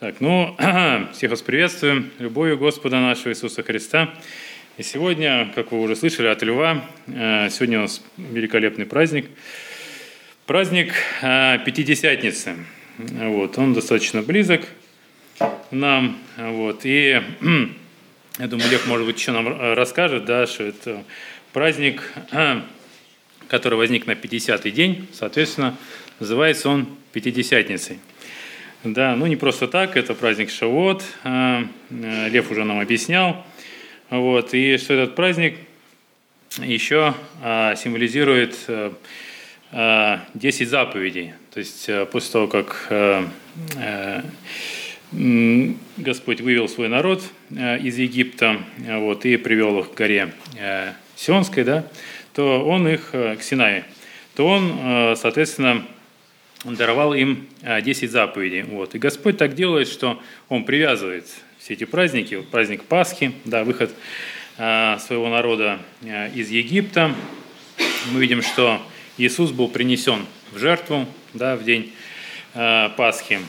[0.00, 0.56] Так, ну,
[1.12, 4.14] всех вас приветствую, любовью Господа нашего Иисуса Христа.
[4.76, 9.28] И сегодня, как вы уже слышали от Льва, э, сегодня у нас великолепный праздник.
[10.46, 12.58] Праздник э, Пятидесятницы.
[12.96, 14.68] Вот, он достаточно близок
[15.72, 16.16] нам.
[16.36, 17.20] Вот, и
[18.38, 21.02] я думаю, Лев, может быть, еще нам расскажет, да, что это
[21.52, 22.08] праздник,
[23.48, 25.76] который возник на 50-й день, соответственно,
[26.20, 27.98] называется он Пятидесятницей.
[28.84, 33.44] Да, ну не просто так, это праздник Шавот, а, э, Лев уже нам объяснял.
[34.08, 35.56] Вот, и что этот праздник
[36.58, 37.12] еще
[37.42, 38.90] а, символизирует 10 э,
[39.72, 40.20] а,
[40.64, 41.32] заповедей.
[41.52, 42.86] То есть э, после того, как
[45.96, 50.32] Господь вывел свой народ из Египта вот, и привел их к горе
[51.16, 51.84] Сионской, да,
[52.32, 53.86] то он их к Синае,
[54.36, 55.84] то он, соответственно,
[56.64, 58.62] он даровал им 10 а, заповедей.
[58.62, 58.94] Вот.
[58.94, 61.26] И Господь так делает, что Он привязывает
[61.58, 63.92] все эти праздники, праздник Пасхи, да, выход
[64.56, 67.14] а, своего народа а, из Египта.
[68.10, 68.82] Мы видим, что
[69.18, 71.92] Иисус был принесен в жертву да, в день
[72.54, 73.40] Пасхи.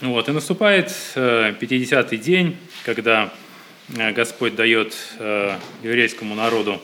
[0.00, 0.28] Вот.
[0.28, 3.32] И наступает 50-й день, когда
[3.88, 4.94] Господь дает
[5.82, 6.80] еврейскому народу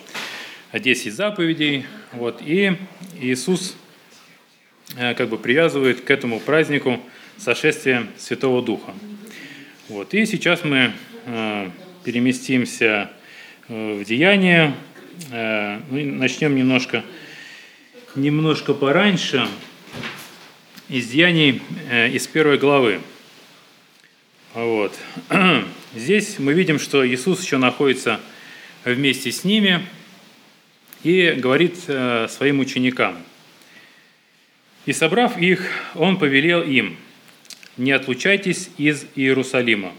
[0.72, 2.76] 10 заповедей, вот, и
[3.20, 3.76] Иисус
[4.94, 7.00] как бы привязывает к этому празднику
[7.36, 8.94] сошествие Святого Духа.
[9.88, 10.12] Вот.
[10.14, 10.92] И сейчас мы
[11.26, 11.70] э,
[12.04, 13.10] переместимся
[13.68, 14.74] э, в Деяние.
[15.30, 17.04] Ну, начнем немножко,
[18.14, 19.48] немножко пораньше
[20.88, 23.00] из Деяний, из первой главы.
[24.54, 24.96] Вот.
[25.96, 28.20] Здесь мы видим, что Иисус еще находится
[28.84, 29.84] вместе с ними
[31.02, 33.18] и говорит своим ученикам–
[34.88, 36.96] и собрав их, он повелел им,
[37.76, 39.92] «Не отлучайтесь из Иерусалима,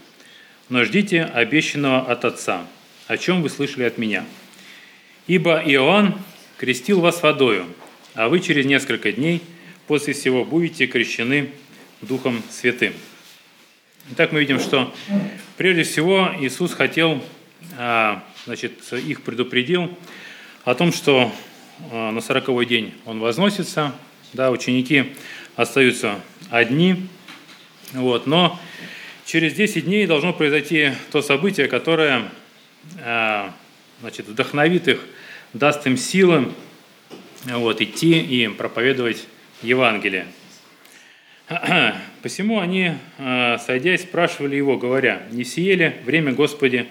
[0.67, 2.65] но ждите обещанного от Отца,
[3.05, 4.25] о чем вы слышали от меня.
[5.27, 6.15] Ибо Иоанн
[6.57, 7.67] крестил вас водою,
[8.16, 9.44] а вы через несколько дней
[9.85, 11.51] после всего будете крещены
[12.01, 12.94] Духом Святым».
[14.13, 14.91] Итак, мы видим, что
[15.55, 17.23] прежде всего Иисус хотел,
[17.78, 19.95] а, значит, их предупредил
[20.66, 21.31] о том, что
[21.91, 23.94] а, на сороковой день Он возносится,
[24.34, 25.13] да, ученики
[25.56, 26.19] остаются
[26.50, 27.07] одни,
[27.94, 28.59] вот, но
[29.25, 32.29] через 10 дней должно произойти то событие, которое
[33.03, 33.53] а,
[34.01, 35.00] значит, вдохновит их,
[35.53, 36.51] даст им силы
[37.45, 39.28] вот, идти и проповедовать
[39.62, 40.28] Евангелие.
[42.22, 46.88] Посему они, а, сойдясь, спрашивали его, говоря, «Не сие время, Господи,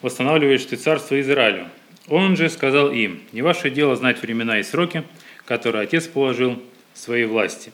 [0.00, 1.68] восстанавливаешь ты царство Израилю?»
[2.08, 5.04] Он же сказал им, «Не ваше дело знать времена и сроки,
[5.44, 6.62] которые Отец положил
[6.98, 7.72] своей власти.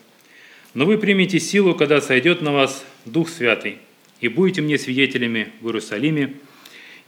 [0.73, 3.79] Но вы примете силу, когда сойдет на вас Дух Святый,
[4.21, 6.33] и будете мне свидетелями в Иерусалиме,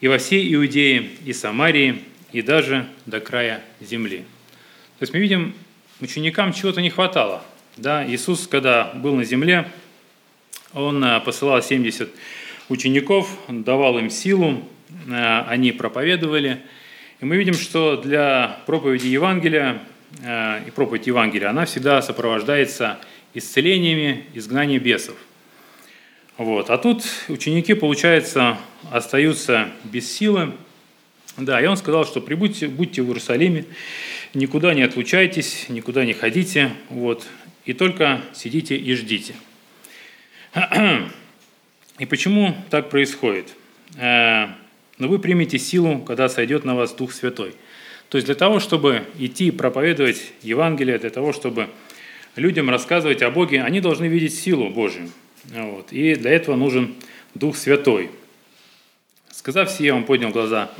[0.01, 2.01] и во всей Иудее, и Самарии,
[2.31, 4.19] и даже до края земли.
[4.99, 5.53] То есть мы видим,
[6.01, 7.43] ученикам чего-то не хватало.
[7.77, 8.05] Да?
[8.07, 9.69] Иисус, когда был на земле,
[10.73, 12.09] Он э, посылал 70
[12.69, 14.67] учеников, давал им силу,
[15.07, 16.61] э, они проповедовали.
[17.19, 19.81] И мы видим, что для проповеди Евангелия
[20.21, 22.99] и проповедь Евангелия, она всегда сопровождается
[23.33, 25.15] исцелениями, изгнанием бесов.
[26.37, 26.69] Вот.
[26.69, 28.57] А тут ученики, получается,
[28.91, 30.53] остаются без силы.
[31.35, 33.65] Да, и он сказал, что прибудьте, будьте в Иерусалиме,
[34.33, 37.27] никуда не отлучайтесь, никуда не ходите, вот,
[37.65, 39.35] и только сидите и ждите.
[41.99, 43.53] И почему так происходит?
[43.97, 44.47] Э,
[44.97, 47.53] Но вы примете силу, когда сойдет на вас Дух Святой–
[48.09, 51.67] то есть для того, чтобы идти проповедовать Евангелие, для того, чтобы
[52.35, 55.09] людям рассказывать о Боге, они должны видеть силу Божию.
[55.45, 55.91] Вот.
[55.91, 56.95] И для этого нужен
[57.33, 58.09] Дух Святой.
[59.31, 60.71] Сказав сие, он поднял глаза,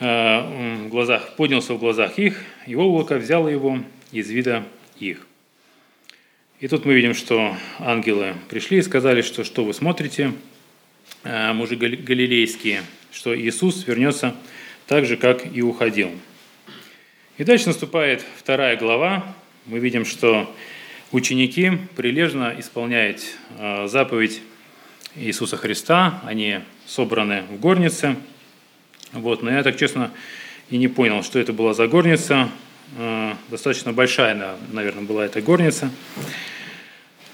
[0.00, 3.80] э, в глазах, поднялся в глазах их, его облако взяло его
[4.10, 4.64] из вида
[4.98, 5.26] их.
[6.60, 10.32] И тут мы видим, что ангелы пришли и сказали, что что вы смотрите,
[11.22, 14.34] э, мужи галилейские, что Иисус вернется
[14.86, 16.10] так же, как и уходил.
[17.38, 19.24] И дальше наступает вторая глава.
[19.66, 20.52] Мы видим, что
[21.12, 23.22] ученики прилежно исполняют
[23.56, 24.42] э, заповедь
[25.14, 26.20] Иисуса Христа.
[26.24, 28.16] Они собраны в горнице.
[29.12, 29.44] Вот.
[29.44, 30.10] Но я так честно
[30.68, 32.48] и не понял, что это была за горница.
[32.96, 35.92] Э, достаточно большая, наверное, была эта горница.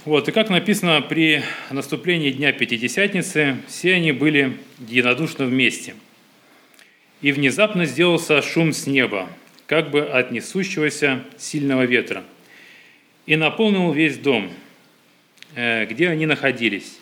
[0.04, 0.28] Вот.
[0.28, 5.94] И как написано, при наступлении Дня Пятидесятницы все они были единодушно вместе.
[7.22, 9.30] И внезапно сделался шум с неба,
[9.66, 12.25] как бы от несущегося сильного ветра,
[13.26, 14.50] и наполнил весь дом,
[15.55, 16.99] э, где они находились.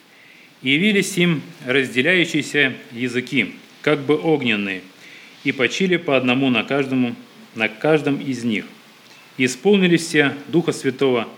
[0.62, 4.82] И явились им разделяющиеся языки, как бы огненные,
[5.43, 7.17] и почили по одному на, каждому,
[7.56, 8.64] на каждом из них.
[9.38, 11.29] И исполнились все Духа Святого,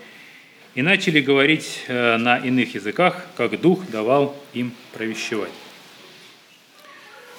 [0.74, 5.52] и начали говорить э, на иных языках, как Дух давал им провещевать.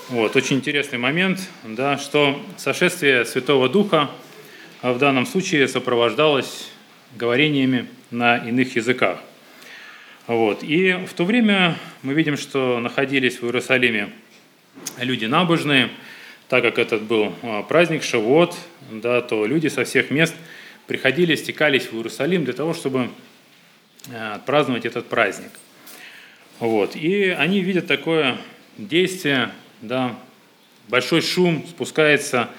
[0.09, 4.11] Вот, очень интересный момент, да, что сошествие Святого Духа
[4.83, 6.69] в данном случае сопровождалось
[7.15, 9.19] говорениями на иных языках.
[10.27, 10.61] Вот.
[10.61, 14.11] И в то время мы видим, что находились в Иерусалиме
[14.99, 15.89] люди набожные,
[16.49, 18.55] так как этот был а, праздник Шавуот,
[18.91, 20.35] да, то люди со всех мест
[20.85, 23.09] приходили, стекались в Иерусалим для того, чтобы
[24.13, 25.49] а, праздновать этот праздник.
[26.59, 26.95] Вот.
[26.95, 28.37] И они видят такое
[28.77, 29.51] действие,
[29.81, 30.15] да,
[30.87, 32.49] большой шум, спускается,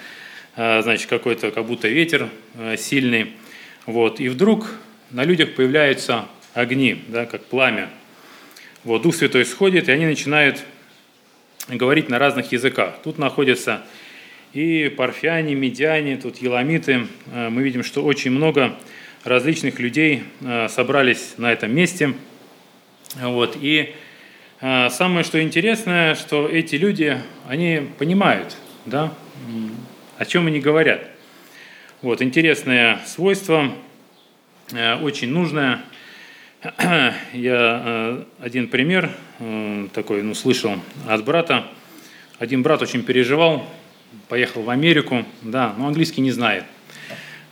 [0.56, 2.28] а, значит, какой-то, как будто ветер
[2.78, 3.32] сильный.
[3.86, 4.20] Вот.
[4.20, 4.74] И вдруг
[5.10, 7.90] на людях появляются огни, да, как пламя.
[8.84, 10.62] Вот, Дух Святой сходит, и они начинают
[11.68, 12.96] говорить на разных языках.
[13.02, 13.82] Тут находятся
[14.52, 17.06] и парфяне, медиане, тут еламиты.
[17.32, 18.78] Э, мы видим, что очень много
[19.24, 22.14] различных людей э, собрались на этом месте.
[23.20, 23.92] Вот, и э,
[24.60, 27.18] самое, что интересное, что эти люди,
[27.48, 29.12] они понимают, да,
[30.18, 31.08] о чем они говорят.
[32.02, 33.72] Вот, интересное свойство,
[35.02, 35.80] очень нужное–
[37.32, 40.74] Я э, один пример э, такой, ну, слышал
[41.06, 41.66] от брата.
[42.38, 43.66] Один брат очень переживал,
[44.28, 46.64] поехал в Америку, да, но английский не знает.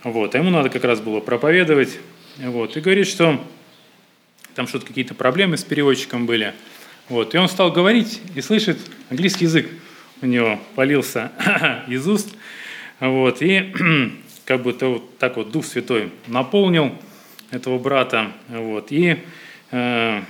[0.03, 1.97] Вот, а ему надо как раз было проповедовать.
[2.37, 3.41] Вот, и говорит, что
[4.53, 6.53] там что-то какие-то проблемы с переводчиком были.
[7.09, 8.77] Вот, и он стал говорить и слышит
[9.09, 9.67] английский язык
[10.21, 11.31] у него полился
[11.87, 12.29] из уст.
[12.99, 13.73] Вот, и
[14.45, 16.93] как бы то вот так вот Дух Святой наполнил–
[17.51, 18.31] этого брата.
[18.49, 18.91] Вот.
[18.91, 19.17] И
[19.71, 20.21] э,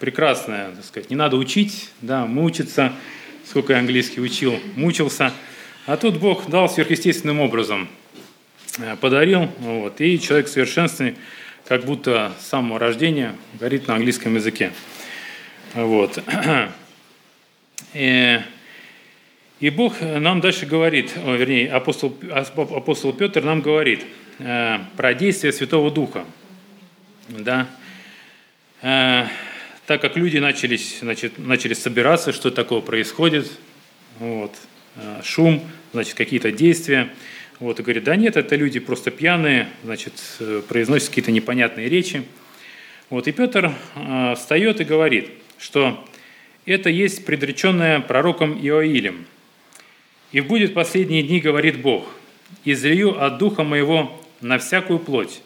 [0.00, 2.92] прекрасное, так сказать, не надо учить, да, мучиться,
[3.46, 5.32] сколько я английский учил, мучился.
[5.86, 7.88] А тут Бог дал сверхъестественным образом,
[8.78, 11.16] э, подарил, вот, и человек совершенственный,
[11.66, 14.72] как будто с самого рождения говорит на английском языке.
[15.74, 16.22] Вот.
[17.94, 18.40] И,
[19.60, 24.04] и Бог нам дальше говорит, о, вернее, апостол, апостол Петр нам говорит
[24.38, 26.24] э, про действие Святого Духа
[27.28, 27.68] да,
[28.82, 29.26] э,
[29.86, 33.50] так как люди начались, значит, начали собираться, что такое происходит,
[34.18, 34.54] вот,
[34.96, 35.62] э, шум,
[35.92, 37.10] значит, какие-то действия,
[37.60, 42.24] вот, и говорит, да нет, это люди просто пьяные, значит, э, произносят какие-то непонятные речи.
[43.10, 46.04] Вот, и Петр э, встает и говорит, что
[46.66, 49.26] это есть предреченное пророком Иоилем.
[50.32, 52.06] «И будет последние дни, говорит Бог,
[52.64, 55.40] излию от Духа Моего на всякую плоть,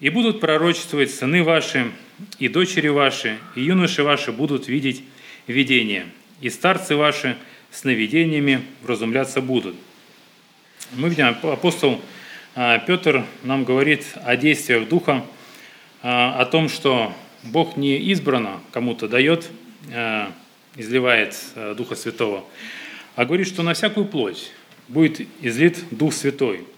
[0.00, 1.90] и будут пророчествовать сыны ваши,
[2.38, 5.04] и дочери ваши, и юноши ваши будут видеть
[5.46, 6.06] видения,
[6.40, 7.36] и старцы ваши
[7.70, 9.76] сновидениями вразумляться будут».
[10.92, 12.00] Мы видим, апостол
[12.56, 15.24] а, Петр нам говорит о действиях Духа,
[16.02, 17.12] а, о том, что
[17.44, 19.48] Бог не избрано кому-то дает,
[19.92, 20.32] а,
[20.76, 21.36] изливает
[21.76, 22.44] Духа Святого,
[23.14, 24.50] а говорит, что на всякую плоть
[24.88, 26.64] будет излит Дух Святой–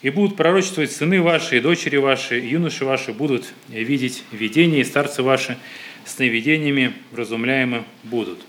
[0.00, 4.84] и будут пророчествовать сыны ваши, и дочери ваши, и юноши ваши будут видеть видения, и
[4.84, 5.58] старцы ваши
[6.04, 8.40] сновидениями вразумляемы будут.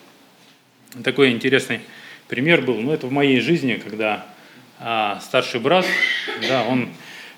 [1.04, 1.82] Такой интересный
[2.28, 4.26] пример был, ну это в моей жизни, когда
[4.80, 5.86] а, старший брат,
[6.48, 6.90] да, он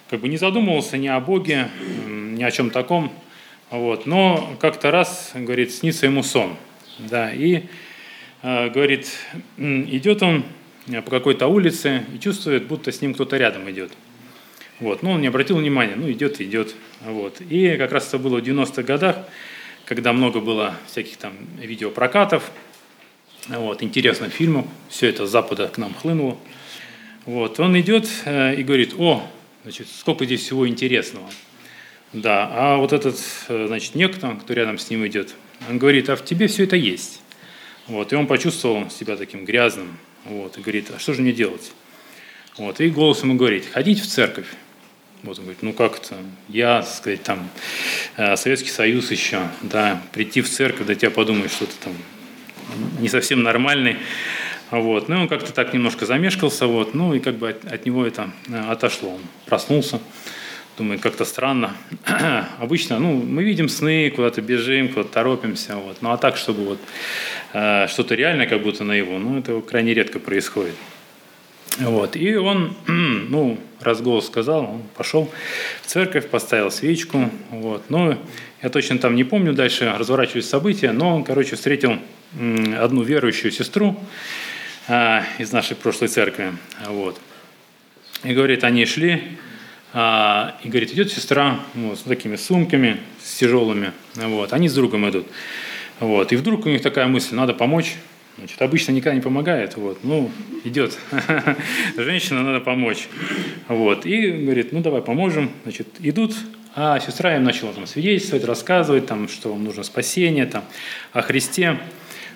[0.10, 1.70] как бы не задумывался ни о Боге,
[2.06, 3.13] ни о чем таком,
[3.72, 6.56] вот, но как-то раз, говорит, снится ему сон,
[7.00, 7.63] да, и
[8.44, 9.08] а, говорит,
[9.58, 10.44] идет он
[10.88, 13.92] по какой-то улице и чувствует, будто с ним кто-то рядом идет.
[14.80, 15.04] Вот.
[15.04, 16.75] Но он не обратил внимания, ну идет, идет.
[17.06, 17.40] Вот.
[17.40, 19.18] И как раз это было в 90-х годах,
[19.86, 22.51] когда много было всяких там видеопрокатов,
[23.48, 26.38] вот, интересных фильмов, все это с Запада к нам хлынуло.
[27.25, 27.60] Вот.
[27.60, 29.24] Он идет э, и говорит, о,
[29.63, 31.30] значит, сколько здесь всего интересного.
[32.13, 35.34] Да, а вот этот, э, значит, некто, кто рядом с ним идет,
[35.70, 37.22] он говорит, а в тебе все это есть.
[37.88, 41.72] Вот, и он почувствовал себя таким грязным, вот, и говорит, а что же мне делать?
[42.58, 44.48] Вот, и голос ему говорит, ходить в церковь.
[45.24, 46.18] Вот он говорит, ну как это,
[46.50, 47.50] я, так сказать, там,
[48.18, 51.94] э, Советский Союз еще, да, прийти в церковь, да тебя подумают, что ты там
[53.00, 53.98] не совсем нормальный.
[54.70, 55.10] Вот.
[55.10, 58.32] Ну, он как-то так немножко замешкался, вот, ну, и как бы от, от него это
[58.48, 59.12] э, отошло.
[59.15, 60.00] Он проснулся,
[60.81, 61.75] думает, как-то странно.
[62.59, 65.97] Обычно, ну, мы видим сны, куда-то бежим, куда-то торопимся, вот.
[66.01, 66.79] Ну, а так, чтобы вот
[67.53, 70.73] э, что-то реальное как будто на его, ну, это крайне редко происходит.
[71.77, 72.15] Вот.
[72.15, 75.31] И он, ну, раз голос сказал, он пошел
[75.83, 77.29] в церковь, поставил свечку.
[77.51, 77.83] Вот.
[77.89, 78.17] Но
[78.63, 82.00] я точно там не помню, дальше разворачивались события, но он, короче, встретил
[82.79, 84.00] одну верующую сестру
[84.88, 86.53] а, из нашей прошлой церкви.
[86.88, 87.21] Вот.
[88.23, 89.38] И говорит, они шли,
[89.93, 93.91] а, и говорит, идет сестра вот, с такими сумками, с тяжелыми.
[94.15, 94.53] Вот.
[94.53, 95.27] Они с другом идут.
[96.00, 96.31] Вот.
[96.31, 97.95] И вдруг у них такая мысль, надо помочь.
[98.38, 99.75] Значит, обычно никогда не помогает.
[99.75, 100.00] Вот.
[100.03, 100.31] Ну,
[100.63, 100.98] идет
[101.98, 103.07] женщина, надо помочь.
[103.67, 104.05] Вот.
[104.05, 105.51] И говорит, ну давай поможем.
[105.63, 106.36] Значит, идут,
[106.74, 110.63] а сестра им начала там свидетельствовать, рассказывать, там, что вам нужно спасение, там,
[111.12, 111.77] о Христе.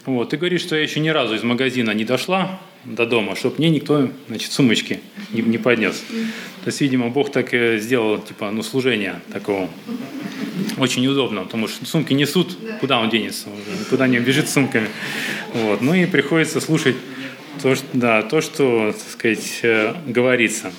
[0.06, 0.34] Вот.
[0.34, 3.70] И говорит, что я еще ни разу из магазина не дошла до дома, чтобы мне
[3.70, 5.00] никто значит, сумочки
[5.32, 6.04] не, не поднес.
[6.64, 9.70] То есть, видимо, Бог так и сделал, типа, ну, служение такого
[10.78, 14.90] очень неудобно, потому что сумки несут, куда он денется уже, куда не бежит с сумками.
[15.54, 15.82] Вот.
[15.82, 16.96] Ну и приходится слушать
[17.62, 20.72] то, что, да, то, что так сказать, э, говорится.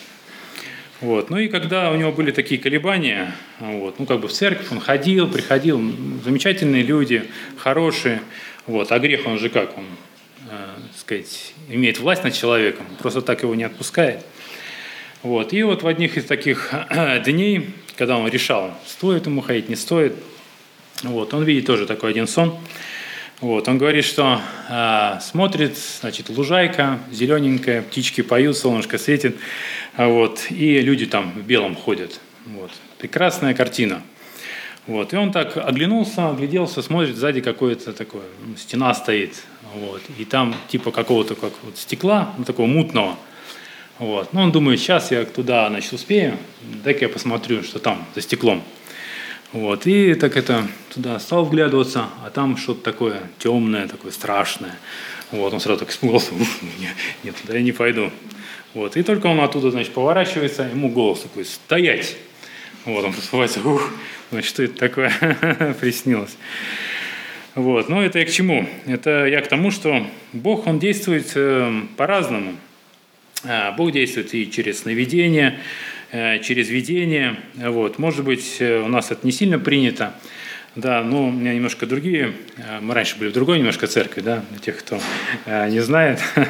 [1.00, 1.30] Вот.
[1.30, 4.80] Ну и когда у него были такие колебания, вот, ну как бы в церковь он
[4.80, 5.80] ходил, приходил,
[6.24, 7.24] замечательные люди,
[7.56, 8.20] хорошие,
[8.66, 10.15] вот, а грех он же как, он, э,
[11.06, 14.24] сказать, имеет власть над человеком, просто так его не отпускает.
[15.22, 15.52] Вот.
[15.52, 16.74] И вот в одних из таких
[17.24, 20.14] дней когда он решал, стоит ему ходить, не стоит.
[21.02, 22.58] Вот, он видит тоже такой один сон.
[23.40, 29.36] Вот, он говорит, что э, смотрит, значит, лужайка зелененькая, птички поют, солнышко светит,
[29.94, 32.18] а вот, и люди там в белом ходят.
[32.46, 34.02] Вот, прекрасная картина.
[34.86, 39.42] Вот, и он так оглянулся, огляделся, смотрит, сзади какое-то такое, ну, стена стоит,
[39.76, 43.16] вот, и там типа какого-то как вот стекла, ну, такого мутного–
[43.98, 44.32] вот.
[44.32, 46.36] Но он думает, сейчас я туда значит, успею,
[46.84, 48.62] дай-ка я посмотрю, что там за стеклом.
[49.52, 49.86] Вот.
[49.86, 54.76] И так это туда стал вглядываться, а там что-то такое темное, такое страшное.
[55.30, 55.52] Вот.
[55.52, 56.34] Он сразу так испугался,
[56.78, 56.92] нет,
[57.24, 58.10] нет, туда я не пойду.
[58.74, 58.96] Вот.
[58.96, 62.16] И только он оттуда, значит, поворачивается, ему голос такой, стоять.
[62.84, 63.90] Вот, он просыпается, ух,
[64.30, 66.36] значит, что это такое приснилось.
[67.56, 67.88] Вот.
[67.88, 68.68] Но это я к чему?
[68.84, 72.54] Это я к тому, что Бог, Он действует э, по-разному.
[73.44, 75.58] А, Бог действует и через сновидение,
[76.12, 77.36] э, через видение.
[77.54, 77.98] Вот.
[77.98, 80.12] Может быть, э, у нас это не сильно принято,
[80.74, 82.34] да, но у меня немножко другие.
[82.82, 85.00] Мы раньше были в другой немножко церкви, да, для тех, кто
[85.46, 86.20] не знает.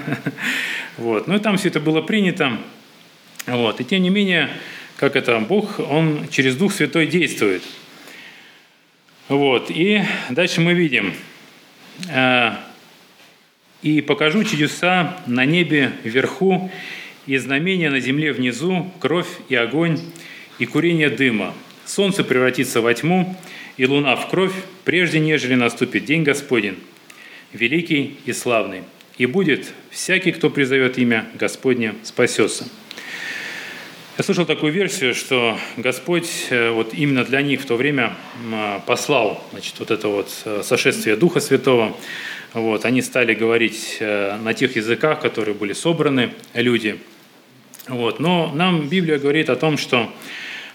[0.99, 1.29] Вот.
[1.29, 2.57] Ну и там все это было принято.
[3.47, 3.83] Вот.
[3.83, 4.49] И тем не менее,
[4.97, 7.63] как это, Бог, Он через Дух Святой действует.
[9.29, 9.71] Вот.
[9.71, 11.13] И дальше мы видим,
[13.83, 16.71] и покажу чудеса на небе вверху,
[17.27, 19.99] и знамения на земле внизу, кровь и огонь,
[20.59, 21.55] и курение дыма.
[21.85, 23.37] Солнце превратится во тьму,
[23.77, 24.55] и луна в кровь,
[24.85, 26.79] прежде нежели наступит день Господень,
[27.53, 28.83] великий и славный.
[29.19, 32.69] И будет всякий, кто призовет имя Господне, спасется.
[34.19, 38.15] Я слышал такую версию, что Господь э, вот именно для них в то время
[38.87, 41.95] послал значит, вот это вот э, сошествие Духа Святого,
[42.55, 46.99] вот, они стали говорить э, на тех языках, которые были собраны люди.
[47.89, 48.19] Вот.
[48.19, 50.11] Но нам Библия говорит о том, что,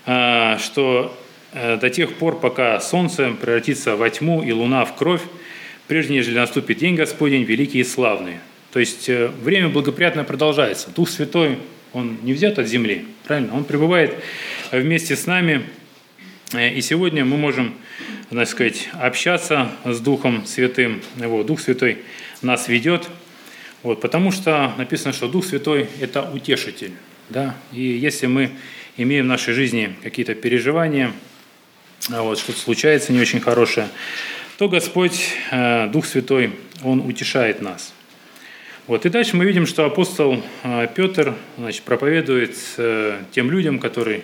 [0.05, 1.17] что
[1.51, 5.23] до тех пор, пока солнце превратится во тьму и луна в кровь,
[5.87, 8.35] прежде нежели наступит день Господень, великий и славный.
[8.71, 10.91] То есть время благоприятно продолжается.
[10.91, 11.57] Дух Святой,
[11.93, 13.55] Он не взят от земли, правильно?
[13.55, 14.15] Он пребывает
[14.71, 15.63] вместе с нами.
[16.53, 17.75] И сегодня мы можем
[18.31, 21.01] так сказать, общаться с Духом Святым.
[21.17, 21.97] Вот, Дух Святой
[22.41, 23.09] нас ведет,
[23.83, 26.93] вот, потому что написано, что Дух Святой– это утешитель.
[27.29, 27.55] Да?
[27.73, 28.51] И если мы
[28.95, 31.11] имеем в нашей жизни какие-то переживания,
[32.07, 33.89] вот, что-то случается не очень хорошее,
[34.57, 37.93] то Господь, э, Дух Святой, Он утешает нас.
[38.87, 39.05] Вот.
[39.05, 44.23] И дальше мы видим, что апостол э, Петр значит, проповедует э, тем людям, которые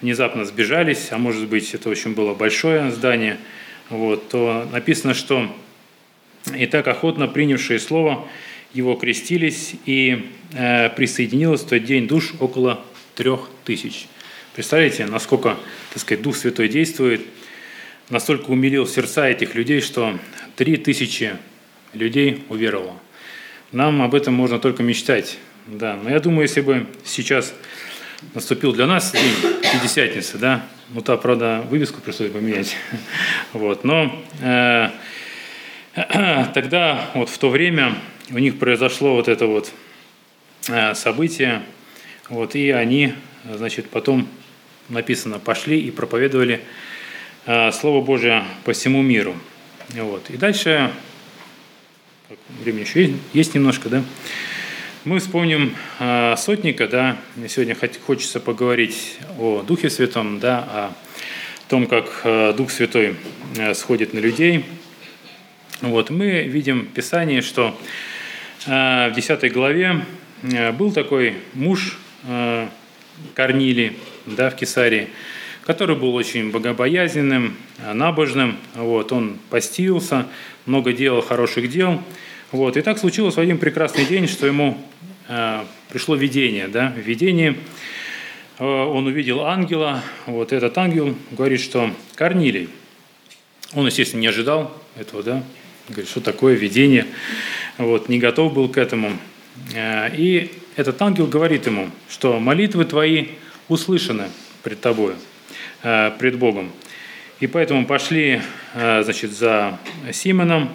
[0.00, 3.38] внезапно сбежались, а может быть это очень было большое здание,
[3.88, 5.54] вот, то написано, что
[6.56, 8.26] и так охотно принявшие слово
[8.74, 14.08] его крестились, и э, присоединилось в тот день душ около трех тысяч.
[14.54, 15.56] Представляете, насколько,
[15.90, 17.22] так сказать, Дух Святой действует,
[18.10, 20.18] настолько умилил сердца этих людей, что
[20.56, 21.36] три тысячи
[21.94, 22.96] людей уверовало.
[23.72, 25.38] Нам об этом можно только мечтать.
[25.66, 25.98] Да.
[26.02, 27.54] Но я думаю, если бы сейчас
[28.34, 32.76] наступил для нас день Пятидесятницы, да, ну, та, правда, вывеску пришлось поменять,
[33.54, 34.90] вот, но э,
[36.54, 37.94] тогда, вот в то время,
[38.30, 39.72] у них произошло вот это вот
[40.68, 41.62] э, событие,
[42.28, 43.14] вот, и они,
[43.50, 44.28] значит, потом
[44.88, 46.60] написано, пошли и проповедовали
[47.46, 49.34] э, Слово Божие по всему миру,
[49.94, 50.90] вот, и дальше,
[52.62, 54.04] время еще есть, есть немножко, да,
[55.04, 57.16] Мы вспомним э, сотника, да,
[57.48, 60.92] сегодня хочется поговорить о Духе Святом, да, о
[61.68, 63.16] том, как э, Дух Святой
[63.56, 64.64] э, сходит на людей.
[65.80, 67.76] Вот, мы видим в Писании, что
[68.66, 70.04] э, в 10 главе
[70.42, 72.68] э, был такой муж э,
[73.34, 73.96] Корнилий,
[74.26, 75.08] да, в Кесарии,
[75.64, 78.56] который был очень богобоязненным, э, набожным.
[78.74, 80.26] Вот, он постился,
[80.66, 82.00] много делал хороших дел.
[82.50, 84.78] Вот, и так случилось в один прекрасный день, что ему
[85.28, 87.56] Э, пришло видение, да, видение,
[88.58, 92.68] э, он увидел ангела, вот этот ангел говорит, что Корнилий,
[93.72, 95.44] он, естественно, не ожидал этого, да,
[95.88, 97.06] говорит, что такое видение,
[97.78, 99.12] вот, не готов был к этому.
[99.74, 103.28] Э, и этот ангел говорит ему, что молитвы твои
[103.68, 104.28] услышаны
[104.62, 105.14] пред тобой,
[105.82, 106.70] пред Богом.
[107.42, 108.40] И поэтому пошли,
[108.74, 109.78] значит, за
[110.12, 110.70] Симоном,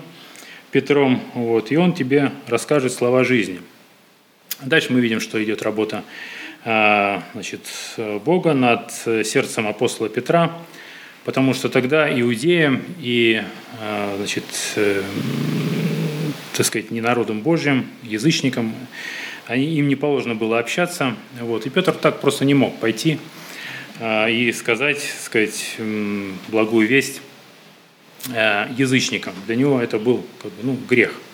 [0.72, 3.62] Петром, вот, и он тебе расскажет слова жизни–
[4.62, 6.04] Дальше мы видим, что идет работа
[6.66, 7.62] а, значит,
[8.26, 10.52] Бога над сердцем апостола Петра,
[11.26, 13.44] потому что тогда иудеям и
[13.80, 14.46] а, значит,
[14.78, 15.04] э,
[16.56, 18.74] так сказать, не народом Божьим, язычникам,
[19.46, 21.16] они, им не положено было общаться.
[21.40, 21.68] Вот.
[21.68, 23.20] И Петр так просто не мог пойти
[24.00, 25.78] и сказать, сказать
[26.50, 27.22] благую весть
[28.28, 29.34] язычникам.
[29.46, 31.14] Для него это был как бы, ну, грех–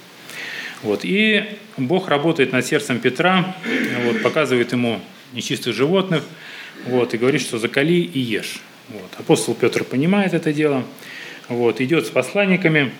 [0.83, 1.01] вот.
[1.03, 1.45] И
[1.77, 3.55] Бог работает над сердцем Петра,
[4.03, 4.99] вот, показывает ему
[5.31, 6.23] нечистых животных,
[6.85, 8.59] вот, и говорит, что закали и ешь.
[8.89, 9.09] Вот.
[9.17, 10.83] Апостол Петр понимает это дело,
[11.47, 12.91] вот, идет с посланниками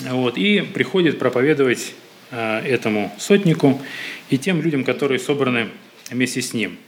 [0.00, 1.92] вот, и приходит проповедовать
[2.30, 3.80] э, этому сотнику
[4.30, 5.68] и тем людям, которые собраны
[6.10, 6.78] вместе с ним.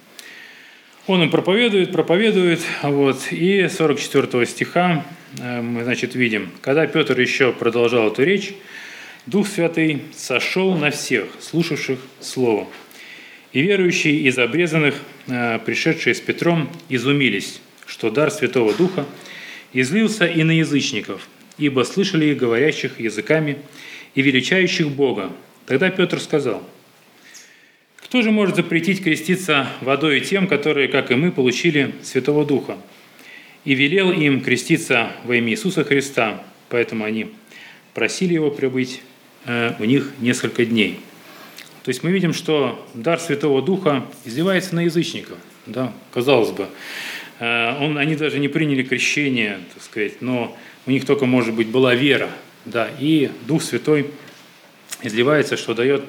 [1.07, 5.05] Он им проповедует, проповедует, вот, и 44 стиха
[5.39, 8.55] э, мы, значит, видим, когда Петр еще продолжал эту речь,
[9.27, 12.67] Дух Святый сошел на всех, слушавших Слово.
[13.53, 14.95] И верующие из обрезанных,
[15.27, 19.05] э, пришедшие с Петром, изумились, что дар Святого Духа
[19.75, 23.59] излился и на язычников, ибо слышали их говорящих языками
[24.15, 25.33] и величающих Бога.
[25.67, 26.67] Тогда Петр сказал,
[28.15, 32.79] «Кто же может запретить креститься водой тем, которые, как и мы, получили Святого Духа?»
[33.65, 37.33] И велел им креститься во имя Иисуса Христа, поэтому они
[37.93, 39.03] просили его прибыть
[39.47, 41.01] Э, у них несколько дней.
[41.85, 45.37] То есть мы видим, что дар Святого Духа изливается на язычников.
[45.67, 45.93] Да?
[46.13, 46.69] Казалось бы,
[47.41, 51.69] э, он, они даже не приняли крещение, так сказать, но у них только, может быть,
[51.69, 52.31] была вера.
[52.65, 52.89] Да?
[52.99, 54.07] И Дух Святой
[55.03, 56.05] изливается, что дает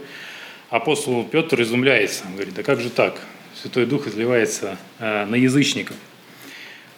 [0.75, 2.23] апостол Петр изумляется.
[2.27, 3.19] Он говорит, да как же так?
[3.61, 5.95] Святой Дух изливается э, на язычников.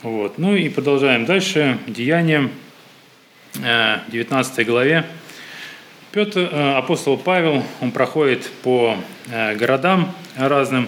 [0.02, 0.38] Вот.
[0.38, 1.78] Ну и продолжаем дальше.
[1.88, 2.50] Деяния,
[3.54, 5.06] 19 главе.
[6.12, 8.98] Петр, э, апостол Павел, он проходит по
[9.30, 10.88] э, городам разным.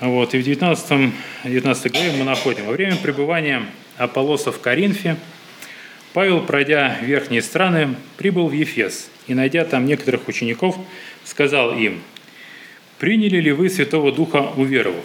[0.00, 1.12] Вот, и в 19,
[1.44, 3.62] 19 главе мы находим, во время пребывания
[3.96, 5.16] Аполлоса в Коринфе,
[6.12, 10.76] Павел, пройдя верхние страны, прибыл в Ефес и, найдя там некоторых учеников,
[11.24, 12.02] сказал им,
[12.98, 15.04] «Приняли ли вы Святого Духа, уверовав?»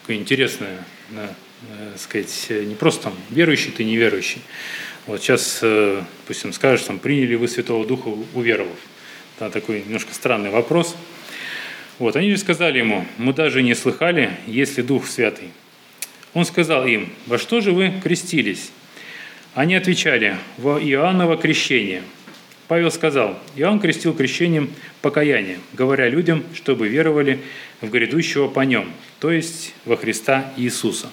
[0.00, 4.40] Какое интересное, да, э, сказать, не просто там верующий ты, неверующий.
[5.06, 8.78] Вот сейчас, э, допустим, скажешь, там, приняли вы Святого Духа, уверовав.
[9.38, 10.96] Да, такой немножко странный вопрос.
[11.98, 15.50] Вот, они же сказали ему, мы даже не слыхали, есть ли Дух Святый.
[16.34, 18.70] Он сказал им, во что же вы крестились?
[19.54, 22.02] Они отвечали, во Иоанново крещение.
[22.68, 27.38] Павел сказал, Иоанн крестил крещением покаяния, говоря людям, чтобы веровали
[27.80, 31.08] в грядущего по нем, то есть во Христа Иисуса.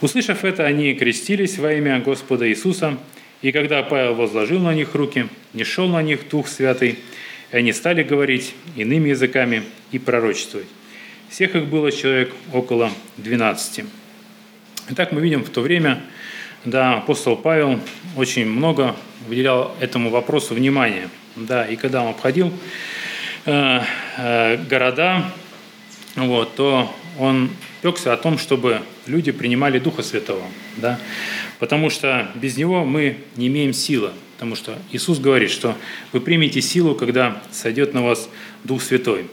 [0.00, 2.98] Услышав это, они крестились во имя Господа Иисуса,
[3.42, 6.98] и когда Павел возложил на них руки, не шел на них Дух Святый,
[7.50, 10.68] и они стали говорить иными языками и пророчествовать.
[11.28, 13.84] Всех их было человек около 12.
[14.90, 16.00] Итак, мы видим в то время,
[16.64, 17.80] да, апостол Павел
[18.16, 18.94] очень много
[19.30, 21.08] выделял этому вопросу внимания.
[21.36, 22.52] Да, и когда он обходил
[23.46, 23.80] э,
[24.18, 25.24] э, города,
[26.16, 30.42] вот, то он пекся о том, чтобы люди принимали Духа Святого.
[30.76, 30.98] Да?
[31.60, 34.10] Потому что без Него мы не имеем силы.
[34.34, 35.76] Потому что Иисус говорит, что
[36.12, 38.28] вы примете силу, когда сойдет на вас
[38.64, 39.26] Дух Святой.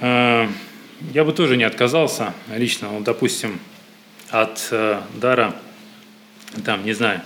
[0.00, 0.50] А,
[1.14, 3.60] я бы тоже не отказался лично, вот, допустим,
[4.30, 5.54] от э, дара,
[6.64, 7.20] там, не знаю,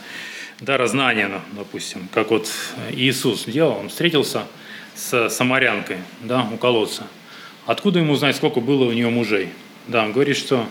[0.61, 2.51] дара знания, ну, допустим, как вот
[2.92, 4.44] Иисус делал, он встретился
[4.94, 7.07] с самарянкой да, у колодца.
[7.66, 9.49] Откуда ему знать, сколько было у нее мужей?
[9.88, 10.66] Да, он говорит, что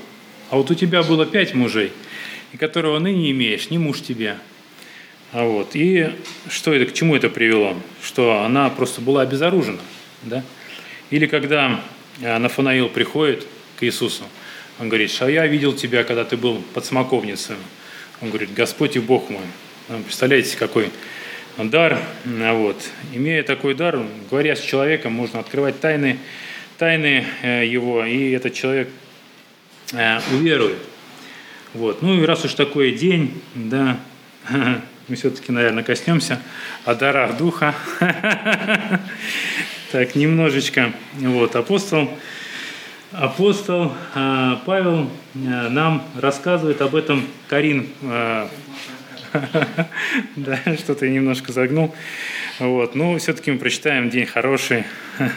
[0.50, 1.92] а вот у тебя было пять мужей,
[2.54, 4.38] и которого ныне имеешь, не муж тебе.
[5.32, 5.76] А вот.
[5.76, 6.10] И
[6.50, 7.78] что это, к чему это привело?
[8.04, 9.80] Что она просто была обезоружена.
[10.24, 10.44] Да?
[11.12, 11.82] Или когда
[12.20, 13.46] Нафанаил приходит
[13.78, 14.24] к Иисусу,
[14.80, 17.56] он говорит, что я видел тебя, когда ты был под смоковницей.
[18.22, 19.42] Он говорит, Господь и Бог мой.
[19.92, 20.92] Ну, представляете, какой
[21.58, 21.98] дар.
[22.24, 22.78] Вот.
[23.12, 24.00] Имея такой дар,
[24.30, 26.20] говоря с человеком, можно открывать тайны,
[26.78, 28.88] тайны э, его, и этот человек
[29.94, 30.78] э, уверует.
[31.74, 32.04] Вот.
[32.04, 33.98] Ну и раз уж такой день, да,
[35.08, 36.40] мы все-таки, наверное, коснемся
[36.86, 37.74] о дарах Духа.
[39.92, 40.94] Так, немножечко.
[41.14, 42.12] Вот, апостол
[43.12, 47.90] апостол а, Павел а, нам рассказывает об этом Карин.
[49.34, 49.88] А,
[50.36, 51.94] да, что-то я немножко загнул.
[52.60, 54.84] Вот, но все-таки мы прочитаем «День хороший».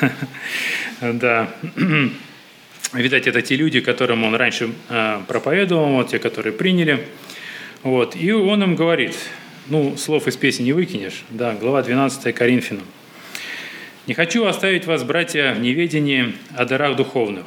[1.00, 1.52] Да.
[2.92, 4.70] Видать, это те люди, которым он раньше
[5.26, 7.04] проповедовал, вот те, которые приняли.
[7.82, 9.16] Вот, и он им говорит,
[9.66, 12.84] ну, слов из песни не выкинешь, да, глава 12 Коринфянам.
[14.06, 17.46] «Не хочу оставить вас, братья, в неведении о дарах духовных,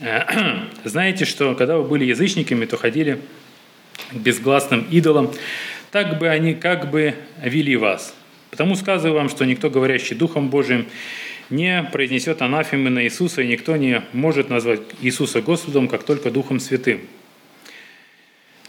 [0.84, 3.20] знаете, что когда вы были язычниками, то ходили
[4.12, 5.32] безгласным идолам,
[5.90, 8.14] так бы они как бы вели вас.
[8.50, 10.86] Потому сказываю вам, что никто, говорящий Духом Божиим,
[11.50, 16.60] не произнесет анафемы на Иисуса, и никто не может назвать Иисуса Господом, как только Духом
[16.60, 17.00] Святым.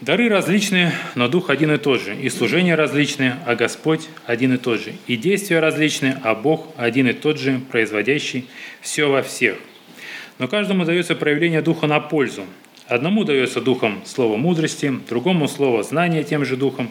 [0.00, 4.58] Дары различны, но Дух один и тот же, и служения различны, а Господь один и
[4.58, 8.46] тот же, и действия различны, а Бог один и тот же, производящий
[8.82, 9.56] все во всех–
[10.38, 12.44] но каждому дается проявление духа на пользу.
[12.88, 16.88] Одному дается духом слово мудрости, другому слово знания тем же духом,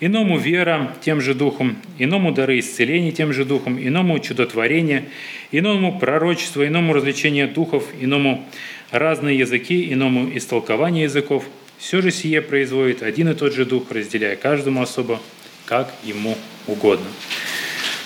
[0.00, 5.04] иному вера тем же духом, иному дары исцеления тем же духом, иному чудотворение,
[5.52, 8.44] иному пророчество, иному развлечение духов, иному
[8.90, 11.44] разные языки, иному истолкование языков.
[11.78, 15.20] Все же сие производит один и тот же дух, разделяя каждому особо,
[15.66, 17.06] как ему угодно.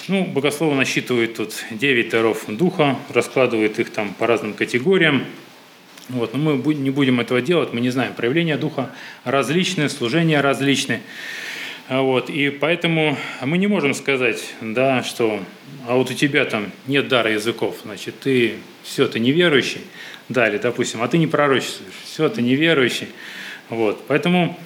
[0.08, 5.24] Ну, богословы насчитывают тут 9 даров духа, раскладывают их там по разным категориям.
[6.12, 8.12] Вот, но мы не будем этого делать, мы не знаем.
[8.12, 8.90] Проявления духа
[9.24, 11.00] различные, служения различные.
[11.88, 15.42] Вот, и поэтому мы не можем сказать, да, что
[15.88, 19.80] а вот у тебя там нет дара языков, значит, ты все, ты неверующий,
[20.28, 23.08] да, или, допустим, а ты не пророчествуешь, все, ты неверующий.
[23.70, 24.58] Вот, поэтому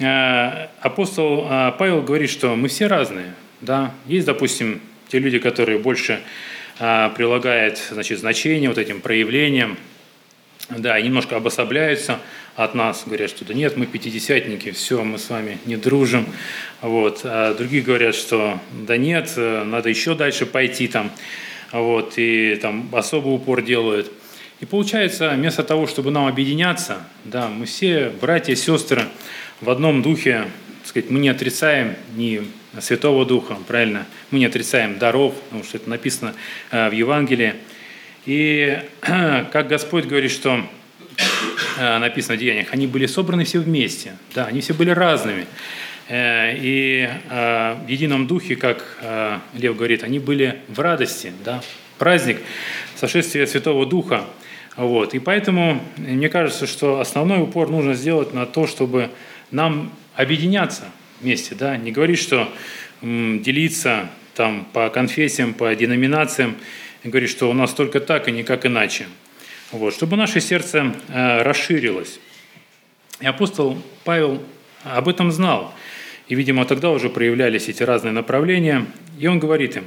[0.00, 3.94] э, апостол э, Павел говорит, что мы все разные, да?
[4.06, 6.20] Есть, допустим, те люди, которые больше
[6.80, 9.76] а, прилагают значит, значение вот этим проявлениям,
[10.70, 12.18] да, немножко обособляются
[12.56, 16.26] от нас, говорят, что да нет, мы пятидесятники, все, мы с вами не дружим.
[16.80, 17.20] Вот.
[17.24, 21.10] А другие говорят, что да нет, надо еще дальше пойти там,
[21.72, 24.10] вот, и там особый упор делают.
[24.60, 29.04] И получается, вместо того, чтобы нам объединяться, да, мы все братья, сестры
[29.60, 30.46] в одном духе,
[30.80, 32.42] так сказать, мы не отрицаем ни
[32.80, 34.06] Святого Духа, правильно?
[34.30, 36.34] Мы не отрицаем даров, потому что это написано
[36.70, 37.54] э, в Евангелии.
[38.26, 40.64] И как Господь говорит, что
[41.78, 45.46] э, написано в Деяниях, они были собраны все вместе, да, они все были разными.
[46.08, 48.98] Э, и в едином духе, как
[49.54, 51.62] Лев говорит, они были в радости, да,
[51.98, 52.38] праздник
[52.96, 54.24] сошествия Святого Духа.
[54.76, 55.14] Вот.
[55.14, 59.10] И поэтому мне кажется, что основной упор нужно сделать на то, чтобы
[59.50, 60.84] нам объединяться
[61.20, 62.52] вместе, да, не говорить, что
[63.02, 66.56] делиться там по конфессиям, по деноминациям,
[67.04, 69.06] и говорить, что у нас только так и никак иначе.
[69.70, 72.18] Вот, чтобы наше сердце э, расширилось.
[73.20, 74.42] И апостол Павел
[74.82, 75.72] об этом знал.
[76.26, 78.86] И, видимо, тогда уже проявлялись эти разные направления.
[79.18, 79.84] И он говорит им,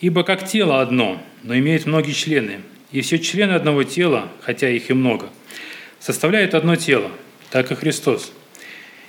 [0.00, 2.60] «Ибо как тело одно, но имеет многие члены,
[2.92, 5.30] и все члены одного тела, хотя их и много,
[6.00, 7.10] составляют одно тело,
[7.50, 8.32] так и Христос–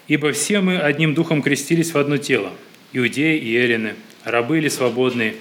[0.08, 2.52] Ибо все мы одним духом крестились в одно тело,
[2.94, 5.36] иудеи и эллины, рабы или свободные,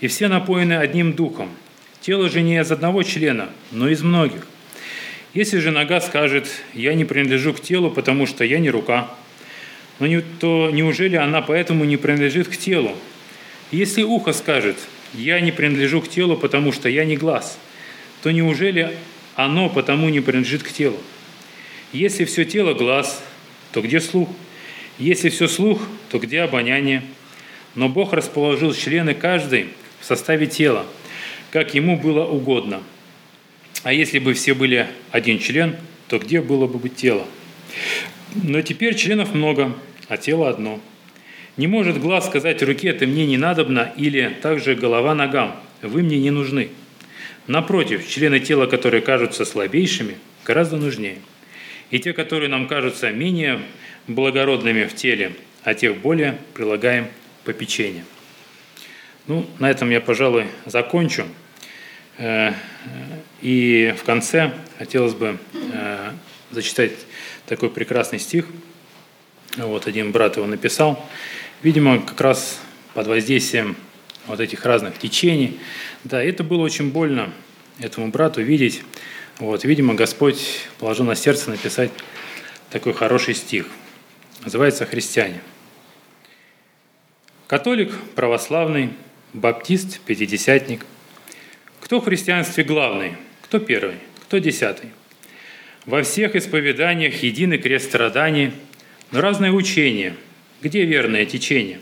[0.00, 1.50] и все напоены одним духом.
[2.00, 4.46] Тело же не из одного члена, но из многих.
[5.34, 9.10] Если же нога скажет, я не принадлежу к телу, потому что я не рука,
[9.98, 12.94] но не, то неужели она поэтому не принадлежит к телу?
[13.70, 14.76] Если ухо скажет,
[15.14, 17.58] я не принадлежу к телу, потому что я не глаз,
[18.22, 18.96] то неужели
[19.34, 20.98] оно потому не принадлежит к телу?
[21.92, 23.22] Если все тело глаз,
[23.72, 24.28] то где слух?
[24.98, 27.02] Если все слух, то где обоняние?
[27.74, 29.68] Но Бог расположил члены каждой
[30.06, 30.86] в составе тела,
[31.50, 32.80] как ему было угодно.
[33.82, 35.74] А если бы все были один член,
[36.06, 37.26] то где было бы тело?
[38.40, 40.80] Но теперь членов много, а тело одно.
[41.56, 46.20] Не может глаз сказать руке «ты мне не надобно» или также голова ногам «вы мне
[46.20, 46.68] не нужны».
[47.48, 50.14] Напротив, члены тела, которые кажутся слабейшими,
[50.44, 51.16] гораздо нужнее–
[51.90, 53.60] и те, которые нам кажутся менее
[54.08, 57.06] благородными в теле, а тех более прилагаем
[57.44, 58.04] попечение.
[59.28, 61.26] Ну, на этом я, пожалуй, закончу.
[63.42, 65.38] И в конце хотелось бы
[66.52, 66.92] зачитать
[67.46, 68.46] такой прекрасный стих.
[69.56, 71.04] Вот один брат его написал.
[71.62, 72.60] Видимо, как раз
[72.94, 73.76] под воздействием
[74.26, 75.58] вот этих разных течений.
[76.04, 77.32] Да, это было очень больно
[77.80, 78.82] этому брату видеть.
[79.38, 81.90] Вот, видимо, Господь положил на сердце написать
[82.70, 83.66] такой хороший стих.
[84.44, 85.40] Называется «Христиане».
[87.48, 88.90] Католик, православный,
[89.36, 90.86] баптист, пятидесятник.
[91.80, 93.12] Кто в христианстве главный?
[93.42, 93.96] Кто первый?
[94.22, 94.90] Кто десятый?
[95.84, 98.52] Во всех исповеданиях единый крест страданий,
[99.12, 100.16] но разное учение.
[100.62, 101.80] Где верное течение?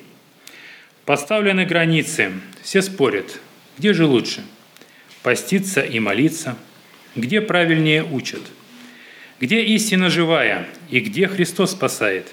[1.06, 3.38] Поставлены границы, все спорят,
[3.78, 4.44] где же лучше?
[5.22, 6.58] Поститься и молиться,
[7.14, 8.42] где правильнее учат?
[9.40, 12.26] Где истина живая и где Христос спасает?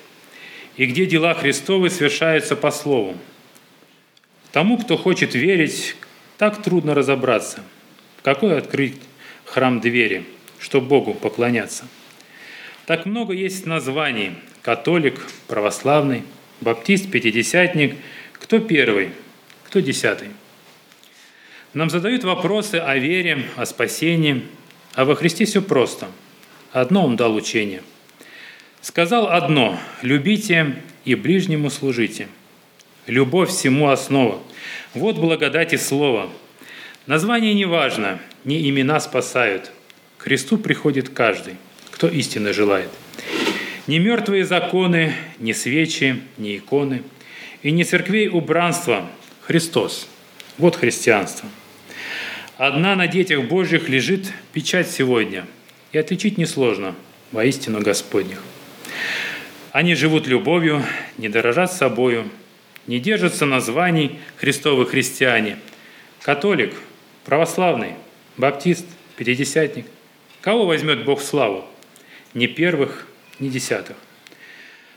[0.78, 3.18] И где дела Христовы совершаются по слову?
[4.52, 5.96] Тому, кто хочет верить,
[6.38, 7.64] так трудно разобраться,
[8.18, 9.00] в какой открыть
[9.46, 10.26] храм двери–
[10.62, 11.88] чтобы Богу поклоняться.
[12.86, 16.24] Так много есть названий– католик, православный,
[16.62, 17.96] баптист, пятидесятник.
[18.34, 19.10] Кто первый,
[19.66, 20.30] кто десятый?
[21.74, 24.44] Нам задают вопросы о вере, о спасении,
[24.94, 26.10] а во Христе все просто.
[26.72, 27.82] Одно Он дал учение.
[28.82, 32.28] Сказал одно– любите и ближнему служите.
[33.08, 34.42] Любовь всему основа.
[34.94, 36.30] Вот благодать и слово.
[37.08, 39.72] Название не важно, не имена спасают–
[40.22, 41.56] к Христу приходит каждый,
[41.90, 42.92] кто истинно желает.
[43.88, 47.02] Ни мертвые законы, ни свечи, ни иконы,
[47.64, 49.10] и ни церквей убранства–
[49.42, 50.08] Христос.
[50.60, 51.50] Вот христианство.
[52.58, 55.48] Одна на детях Божьих лежит печать сегодня,
[55.92, 56.94] и отличить несложно
[57.32, 58.44] воистину Господних.
[59.72, 60.84] Они живут любовью,
[61.18, 62.30] не дорожат собою,
[62.88, 65.58] не держатся названий Христовы христиане.
[66.22, 66.74] Католик,
[67.26, 67.94] православный,
[68.38, 68.86] баптист,
[69.17, 69.86] пятидесятник–
[70.41, 71.65] Кого возьмет Бог славу?
[72.34, 73.08] Ни первых,
[73.39, 73.96] ни десятых.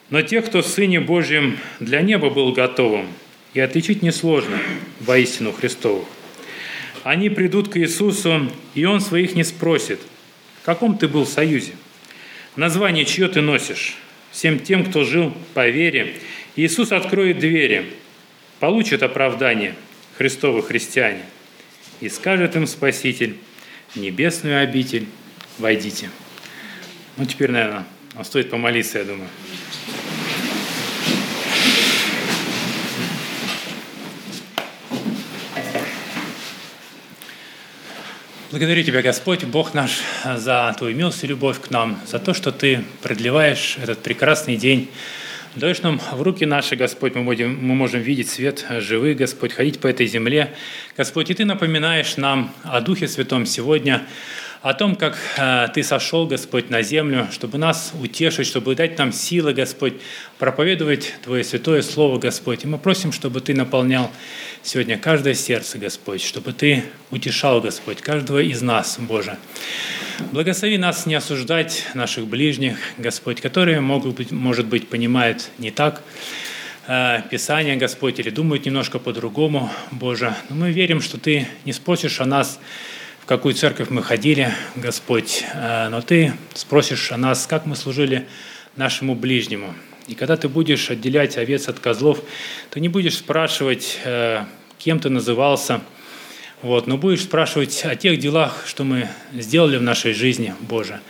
[0.09, 3.09] Но тех, кто Сыне Божьем для неба был готовым,
[3.53, 4.59] и отличить несложно
[5.01, 6.07] воистину Христовых.
[7.03, 10.01] Они придут к Иисусу, и Он своих не спросит,
[10.63, 11.73] в каком ты был союзе,
[12.57, 13.97] название чье ты носишь.
[14.35, 16.17] Всем тем, кто жил по вере,
[16.57, 17.87] Иисус откроет двери,
[18.59, 19.77] получит оправдание
[20.19, 21.23] Христовы христиане,
[22.01, 23.37] и скажет им Спаситель,
[23.95, 25.07] небесную обитель
[25.59, 26.11] войдите.
[27.17, 27.87] Ну, теперь, наверное,
[28.25, 29.29] стоит помолиться, я думаю.
[38.55, 39.99] Благодарю Тебя, Господь, Бог наш,
[40.37, 44.89] за Твою милость и любовь к нам, за то, что Ты продлеваешь этот прекрасный день.
[45.57, 49.81] Даешь нам в руки наши, Господь, мы, будем, мы можем видеть свет живых, Господь, ходить
[49.81, 50.55] по этой земле.
[50.97, 54.07] Господь, и Ты напоминаешь нам о Духе Святом сегодня,
[54.65, 59.13] о том, как э, Ты сошел, Господь, на землю, чтобы нас утешить, чтобы дать нам
[59.13, 59.93] силы, Господь,
[60.39, 62.65] проповедовать Твое святое Слово, Господь.
[62.65, 64.11] И мы просим, чтобы Ты наполнял
[64.63, 69.37] сегодня каждое сердце, Господь, чтобы Ты утешал, Господь, каждого из нас, Боже.
[70.33, 76.03] Благослови нас не осуждать наших ближних, Господь, которые, могут быть, может быть, понимают не так,
[76.87, 80.35] э, Писание, Господь, или думают немножко по-другому, Боже.
[80.49, 82.59] Но мы верим, что Ты не спросишь о нас,
[83.25, 88.27] в какую церковь мы ходили, Господь, э, но Ты спросишь о нас, как мы служили
[88.77, 89.75] нашему ближнему.
[90.09, 92.21] И когда ты будешь отделять овец от козлов,
[92.69, 94.45] ты не будешь спрашивать, э,
[94.77, 95.81] кем ты назывался,
[96.61, 101.01] вот, но будешь спрашивать о тех делах, что мы сделали в нашей жизни, Боже.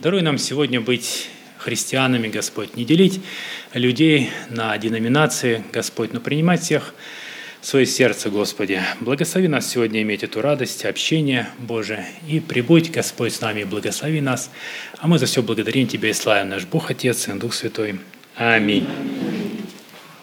[0.00, 3.22] Даруй нам сегодня быть христианами, Господь, не делить
[3.72, 6.92] людей на деноминации, Господь, но принимать всех
[7.64, 8.80] свое сердце, Господи.
[9.00, 12.06] Благослови нас сегодня иметь эту радость, общение Божие.
[12.28, 14.50] И прибудь, Господь, с нами, благослови нас.
[14.98, 17.98] А мы за все благодарим Тебя и славим наш Бог, Отец и Дух Святой.
[18.36, 18.86] Аминь.